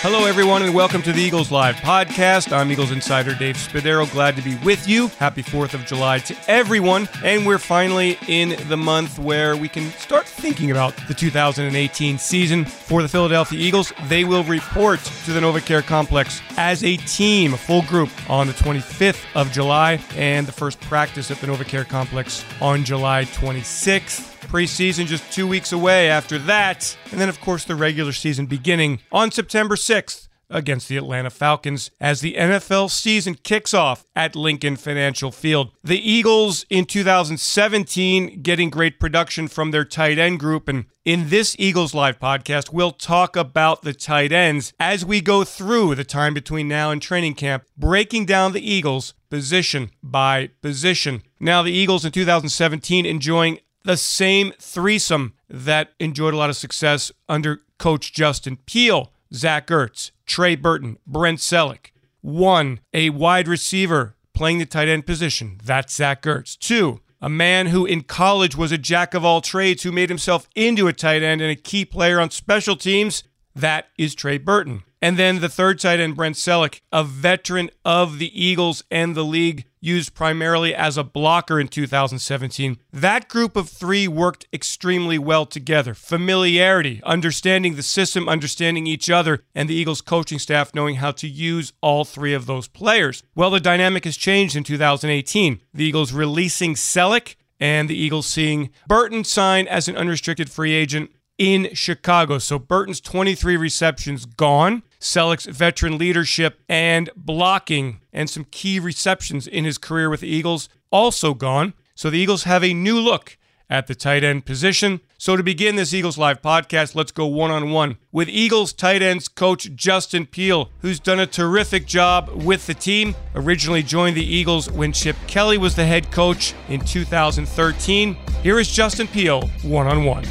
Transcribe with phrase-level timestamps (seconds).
[0.00, 2.52] Hello, everyone, and welcome to the Eagles Live podcast.
[2.52, 4.08] I'm Eagles insider Dave Spadaro.
[4.12, 5.08] Glad to be with you.
[5.18, 7.08] Happy 4th of July to everyone.
[7.24, 12.64] And we're finally in the month where we can start thinking about the 2018 season
[12.64, 13.92] for the Philadelphia Eagles.
[14.06, 18.52] They will report to the NovaCare Complex as a team, a full group, on the
[18.52, 24.37] 25th of July, and the first practice at the NovaCare Complex on July 26th.
[24.48, 26.96] Preseason just two weeks away after that.
[27.12, 31.90] And then, of course, the regular season beginning on September 6th against the Atlanta Falcons
[32.00, 35.70] as the NFL season kicks off at Lincoln Financial Field.
[35.84, 40.68] The Eagles in 2017 getting great production from their tight end group.
[40.68, 45.44] And in this Eagles Live podcast, we'll talk about the tight ends as we go
[45.44, 51.22] through the time between now and training camp, breaking down the Eagles position by position.
[51.38, 57.10] Now, the Eagles in 2017 enjoying the same threesome that enjoyed a lot of success
[57.26, 61.86] under coach Justin Peelle, Zach Ertz, Trey Burton, Brent Celek.
[62.20, 65.58] One, a wide receiver playing the tight end position.
[65.64, 66.58] That's Zach Ertz.
[66.58, 70.50] Two, a man who in college was a jack of all trades who made himself
[70.54, 73.24] into a tight end and a key player on special teams.
[73.54, 74.82] That is Trey Burton.
[75.00, 79.24] And then the third tight end, Brent Celek, a veteran of the Eagles and the
[79.24, 82.78] league, used primarily as a blocker in 2017.
[82.92, 85.94] That group of three worked extremely well together.
[85.94, 91.28] Familiarity, understanding the system, understanding each other, and the Eagles coaching staff knowing how to
[91.28, 93.22] use all three of those players.
[93.34, 95.60] Well, the dynamic has changed in 2018.
[95.72, 101.10] The Eagles releasing Celek and the Eagles seeing Burton sign as an unrestricted free agent
[101.38, 102.38] in Chicago.
[102.38, 104.82] So Burton's 23 receptions gone.
[105.00, 110.68] Celek's veteran leadership and blocking and some key receptions in his career with the Eagles
[110.90, 111.74] also gone.
[111.94, 113.36] So the Eagles have a new look
[113.70, 115.00] at the tight end position.
[115.18, 119.02] So to begin this Eagles Live podcast, let's go one on one with Eagles tight
[119.02, 123.14] ends coach Justin Peelle, who's done a terrific job with the team.
[123.34, 128.14] Originally joined the Eagles when Chip Kelly was the head coach in 2013.
[128.42, 130.24] Here is Justin Peelle one on one.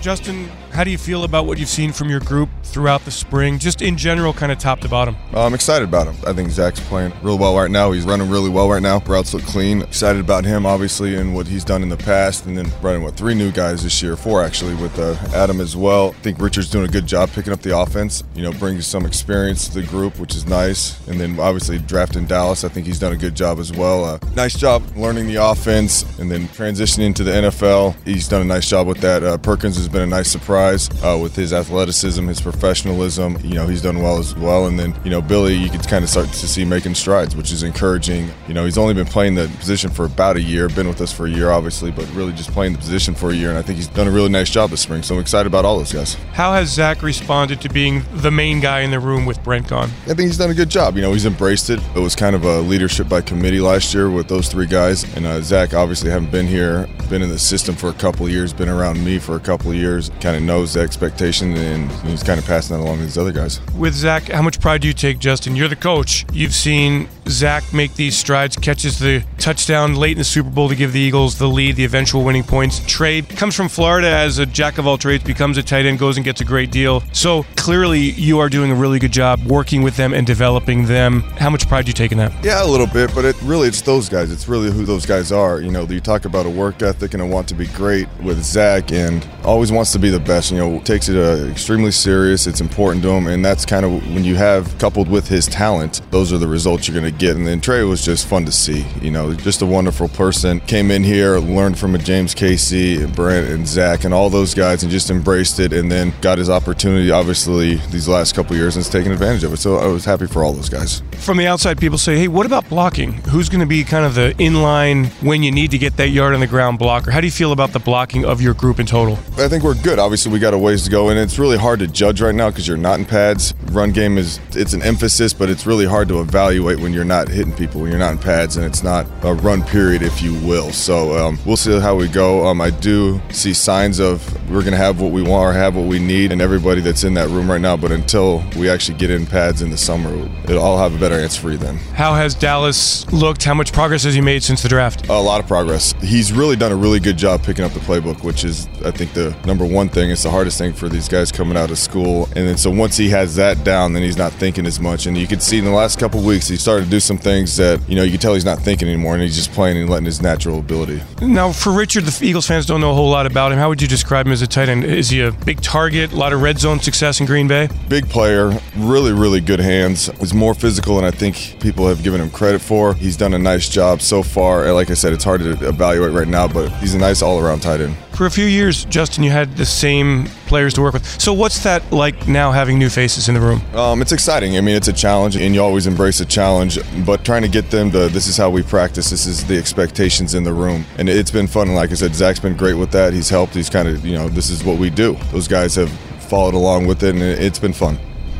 [0.00, 3.58] Justin, how do you feel about what you've seen from your group throughout the spring,
[3.58, 5.16] just in general, kind of top to bottom?
[5.34, 6.16] Uh, I'm excited about him.
[6.26, 7.90] I think Zach's playing real well right now.
[7.90, 9.00] He's running really well right now.
[9.00, 9.82] Routes look clean.
[9.82, 12.46] Excited about him, obviously, and what he's done in the past.
[12.46, 15.76] And then running, what, three new guys this year, four actually, with uh, Adam as
[15.76, 16.10] well.
[16.10, 19.04] I think Richard's doing a good job picking up the offense, you know, brings some
[19.04, 21.04] experience to the group, which is nice.
[21.08, 24.04] And then obviously drafting Dallas, I think he's done a good job as well.
[24.04, 27.96] Uh, nice job learning the offense and then transitioning to the NFL.
[28.04, 29.24] He's done a nice job with that.
[29.24, 33.38] Uh, Perkins has been a nice surprise uh, with his athleticism, his professionalism.
[33.42, 34.66] You know, he's done well as well.
[34.66, 37.52] And then, you know, Billy, you can kind of start to see making strides, which
[37.52, 38.30] is encouraging.
[38.48, 41.12] You know, he's only been playing the position for about a year, been with us
[41.12, 43.50] for a year, obviously, but really just playing the position for a year.
[43.50, 45.02] And I think he's done a really nice job this spring.
[45.02, 46.14] So I'm excited about all those guys.
[46.32, 49.90] How has Zach responded to being the main guy in the room with Brent gone?
[50.04, 50.96] I think he's done a good job.
[50.96, 51.80] You know, he's embraced it.
[51.94, 55.04] It was kind of a leadership by committee last year with those three guys.
[55.16, 58.32] And uh, Zach obviously haven't been here, been in the system for a couple of
[58.32, 61.88] years, been around me for a couple of years, kind of knows the expectation, and
[62.02, 63.60] he's kind of passing that along to these other guys.
[63.76, 65.54] With Zach, how much pride do you take, Justin?
[65.54, 66.26] You're the coach.
[66.32, 70.76] You've seen Zach make these strides, catches the touchdown late in the Super Bowl to
[70.76, 72.80] give the Eagles the lead, the eventual winning points.
[72.86, 76.16] Trey comes from Florida as a jack of all trades, becomes a tight end, goes
[76.16, 77.02] and gets a great deal.
[77.12, 81.22] So clearly, you are doing a really good job working with them and developing them.
[81.38, 82.32] How much pride do you take in that?
[82.44, 84.30] Yeah, a little bit, but it really it's those guys.
[84.30, 85.60] It's really who those guys are.
[85.60, 88.42] You know, you talk about a work ethic and a want to be great with
[88.42, 90.50] Zach, and always wants to be the best.
[90.50, 92.46] You know, takes it uh, extremely serious.
[92.46, 96.00] It's important to him, and that's kind of when you have coupled with his talent,
[96.10, 97.36] those are the results you're going to get.
[97.36, 98.84] And then Trey was just fun to see.
[99.00, 100.60] You know, just a wonderful person.
[100.60, 104.54] Came in here, learned from a James Casey, and Brent, and Zach, and all those
[104.54, 105.72] guys, and just embraced it.
[105.72, 109.52] And then got his opportunity, obviously, these last couple years, and has taken advantage of
[109.52, 109.58] it.
[109.58, 111.02] So I was happy for all those guys.
[111.18, 113.12] From the outside, people say, "Hey, what about blocking?
[113.28, 116.34] Who's going to be kind of the inline when you need to get that yard
[116.34, 118.86] on the ground blocker?" How do you feel about the blocking of your group in
[118.86, 119.18] total?
[119.36, 119.98] I think we're good.
[119.98, 122.48] Obviously, we got a ways to go, and it's really hard to judge right now
[122.48, 123.54] because you're not in pads.
[123.70, 127.28] Run game is it's an emphasis, but it's really hard to evaluate when you're not
[127.28, 130.34] hitting people, when you're not in pads, and it's not a run period, if you
[130.46, 130.72] will.
[130.72, 132.46] So um, we'll see how we go.
[132.46, 135.76] Um, I do see signs of we're going to have what we want or have
[135.76, 137.76] what we need, and everybody that's in that room right now.
[137.76, 140.10] But until we actually get in pads in the summer,
[140.44, 141.76] it'll, I'll have a better answer for you then.
[141.94, 143.44] How has Dallas looked?
[143.44, 145.08] How much progress has he made since the draft?
[145.08, 145.94] A lot of progress.
[146.00, 149.12] He's really done a really good job picking up the playbook, which is, I think,
[149.12, 150.10] the number one thing.
[150.10, 152.26] It's the hardest thing for these guys coming out of school.
[152.36, 155.06] And then so once he has that down, then he's not thinking as much.
[155.06, 157.80] And you can see in the last couple weeks, he started do some things that,
[157.88, 160.04] you know, you can tell he's not thinking anymore and he's just playing and letting
[160.04, 161.00] his natural ability.
[161.22, 163.58] Now, for Richard, the Eagles fans don't know a whole lot about him.
[163.58, 164.84] How would you describe him as a tight end?
[164.84, 167.68] Is he a big target, a lot of red zone success in Green Bay?
[167.88, 170.10] Big player, really, really good hands.
[170.18, 172.94] He's more physical than I think people have given him credit for.
[172.94, 174.72] He's done a nice job so far.
[174.72, 177.60] Like I said, it's hard to evaluate right now, but he's a nice all around
[177.60, 177.96] tight end.
[178.20, 181.06] For a few years, Justin, you had the same players to work with.
[181.18, 183.62] So, what's that like now having new faces in the room?
[183.74, 184.58] Um, it's exciting.
[184.58, 187.70] I mean, it's a challenge, and you always embrace a challenge, but trying to get
[187.70, 190.84] them to this is how we practice, this is the expectations in the room.
[190.98, 191.68] And it's been fun.
[191.68, 193.14] And like I said, Zach's been great with that.
[193.14, 193.54] He's helped.
[193.54, 195.14] He's kind of, you know, this is what we do.
[195.32, 195.90] Those guys have
[196.28, 197.98] followed along with it, and it's been fun.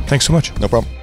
[0.08, 0.54] Thanks so much.
[0.60, 0.99] No problem.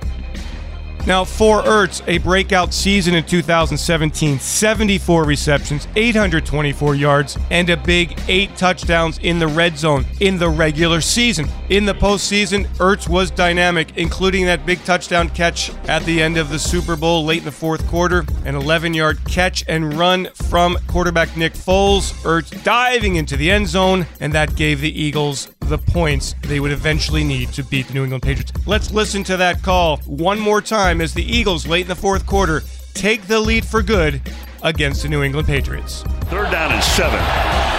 [1.07, 8.19] Now, for Ertz, a breakout season in 2017 74 receptions, 824 yards, and a big
[8.27, 11.47] eight touchdowns in the red zone in the regular season.
[11.69, 16.49] In the postseason, Ertz was dynamic, including that big touchdown catch at the end of
[16.49, 20.77] the Super Bowl late in the fourth quarter, an 11 yard catch and run from
[20.87, 22.11] quarterback Nick Foles.
[22.23, 26.71] Ertz diving into the end zone, and that gave the Eagles the points they would
[26.71, 28.51] eventually need to beat the New England Patriots.
[28.65, 32.25] Let's listen to that call one more time as the Eagles, late in the fourth
[32.25, 34.21] quarter, take the lead for good
[34.63, 36.03] against the New England Patriots.
[36.31, 37.19] Third down and seven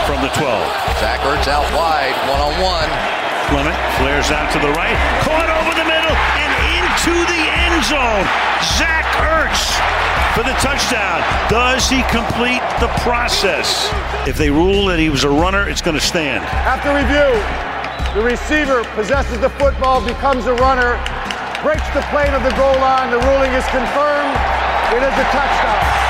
[0.06, 0.40] from the 12.
[1.00, 2.90] Zach Ertz out wide, one on one.
[3.48, 8.24] Clement flares out to the right, caught over the middle and into the end zone.
[8.76, 10.08] Zach Ertz
[10.38, 11.20] for the touchdown.
[11.50, 13.90] Does he complete the process?
[14.28, 16.44] If they rule that he was a runner, it's going to stand.
[16.44, 17.67] After review,
[18.14, 20.98] the receiver possesses the football, becomes a runner,
[21.62, 23.10] breaks the plane of the goal line.
[23.10, 24.34] The ruling is confirmed.
[24.94, 26.07] It is a touchdown.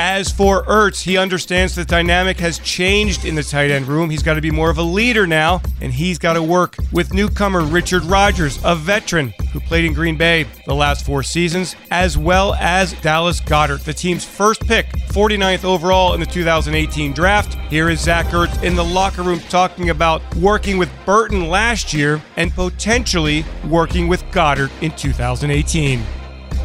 [0.00, 4.10] As for Ertz, he understands the dynamic has changed in the tight end room.
[4.10, 7.12] He's got to be more of a leader now, and he's got to work with
[7.12, 12.16] newcomer Richard Rodgers, a veteran who played in Green Bay the last four seasons, as
[12.16, 17.54] well as Dallas Goedert, the team's first pick, 49th overall in the 2018 draft.
[17.68, 22.22] Here is Zach Ertz in the locker room talking about working with Burton last year
[22.36, 26.04] and potentially working with Goedert in 2018.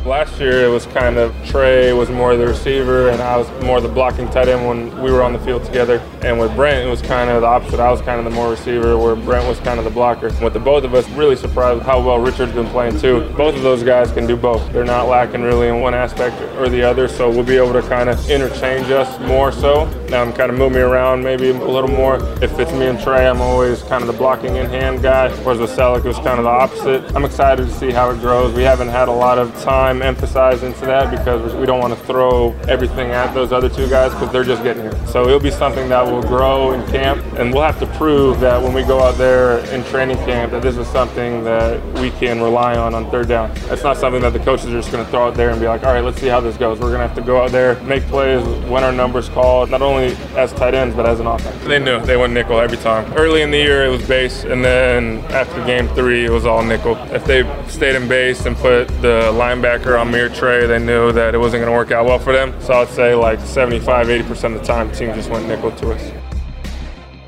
[0.05, 3.79] Last year it was kind of Trey was more the receiver and I was more
[3.79, 5.99] the blocking tight end when we were on the field together.
[6.23, 7.79] And with Brent it was kind of the opposite.
[7.79, 10.29] I was kind of the more receiver where Brent was kind of the blocker.
[10.43, 13.31] With the both of us, really surprised how well Richard's been playing too.
[13.37, 14.73] Both of those guys can do both.
[14.73, 17.81] They're not lacking really in one aspect or the other, so we'll be able to
[17.83, 19.85] kind of interchange us more so.
[20.09, 22.17] Now I'm kind of moving around maybe a little more.
[22.43, 25.59] If it's me and Trey, I'm always kind of the blocking in hand guy, whereas
[25.59, 27.15] with Celek it was kind of the opposite.
[27.15, 28.53] I'm excited to see how it grows.
[28.53, 32.05] We haven't had a lot of time emphasized into that because we don't want to
[32.05, 35.07] throw everything at those other two guys because they're just getting here.
[35.07, 38.61] So it'll be something that will grow in camp, and we'll have to prove that
[38.61, 42.41] when we go out there in training camp that this is something that we can
[42.41, 43.51] rely on on third down.
[43.69, 45.67] It's not something that the coaches are just going to throw out there and be
[45.67, 46.79] like, all right, let's see how this goes.
[46.79, 49.81] We're going to have to go out there, make plays, when our numbers called, not
[49.81, 51.63] only as tight ends but as an offense.
[51.65, 53.11] They knew they went nickel every time.
[53.13, 56.63] Early in the year it was base, and then after game three it was all
[56.63, 56.95] nickel.
[57.13, 61.35] If they stayed in base and put the linebacker on Mir Trey, they knew that
[61.35, 62.53] it wasn't going to work out well for them.
[62.61, 65.91] So I'd say like 75, 80% of the time, the team just went nickel to
[65.91, 66.11] us.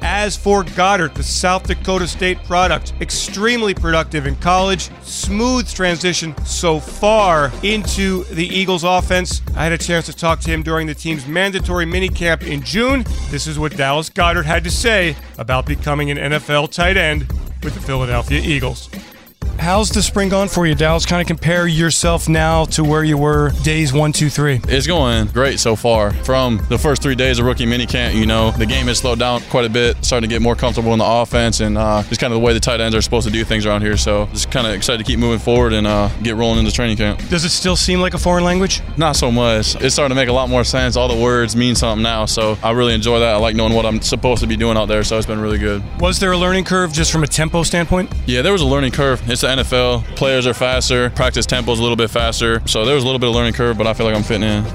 [0.02, 6.80] As for Goedert, the South Dakota State product, extremely productive in college, smooth transition so
[6.80, 9.42] far into the Eagles offense.
[9.56, 13.04] I had a chance to talk to him during the team's mandatory minicamp in June.
[13.30, 17.28] This is what Dallas Goedert had to say about becoming an NFL tight end
[17.64, 18.90] with the Philadelphia Eagles.
[19.59, 21.07] How's the spring gone for you, Dallas?
[21.07, 24.59] Kind of compare yourself now to where you were days one, two, three.
[24.68, 26.12] It's going great so far.
[26.24, 29.42] From the first three days of rookie minicamp, you know, the game has slowed down
[29.50, 32.31] quite a bit, starting to get more comfortable in the offense and uh, just kind
[32.31, 33.97] of the way the tight ends are supposed to do things around here.
[33.97, 36.97] So just kind of excited to keep moving forward and uh, get rolling into training
[36.97, 37.28] camp.
[37.30, 38.81] Does it still seem like a foreign language?
[38.97, 39.76] Not so much.
[39.81, 40.95] It's starting to make a lot more sense.
[40.95, 42.26] All the words mean something now.
[42.26, 43.33] So I really enjoy that.
[43.33, 45.04] I like knowing what I'm supposed to be doing out there.
[45.04, 45.81] So it's been really good.
[46.00, 48.12] Was there a learning curve just from a tempo standpoint?
[48.28, 49.28] Yeah, there was a learning curve.
[49.30, 50.04] It's the NFL.
[50.16, 51.09] Players are faster.
[51.11, 52.66] Practice tempo's a little bit faster.
[52.68, 54.44] So there was a little bit of learning curve, but I feel like I'm fitting
[54.44, 54.66] in.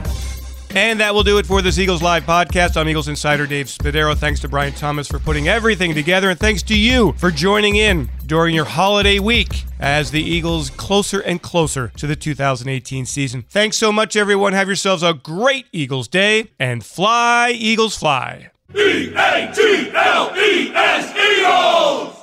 [0.72, 2.76] And that will do it for this Eagles Live podcast.
[2.76, 4.16] I'm Eagles Insider Dave Spadaro.
[4.16, 8.08] Thanks to Brian Thomas for putting everything together, and thanks to you for joining in
[8.26, 13.44] during your holiday week as the Eagles closer and closer to the 2018 season.
[13.48, 14.52] Thanks so much, everyone.
[14.52, 18.50] Have yourselves a great Eagles day, and fly, Eagles, fly.
[18.72, 22.19] E A G L E S Eagles!